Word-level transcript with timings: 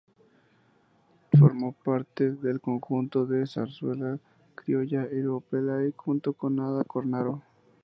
Formó 1.37 1.73
parte 1.73 2.31
del 2.31 2.59
"Conjunto 2.59 3.27
de 3.27 3.45
zarzuela 3.45 4.17
criolla 4.55 5.07
Ivo 5.11 5.41
Pelay", 5.41 5.93
junto 5.95 6.33
con 6.33 6.59
Ada 6.59 6.83
Cornaro. 6.85 7.43